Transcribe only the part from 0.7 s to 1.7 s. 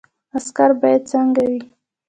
باید څنګه وي؟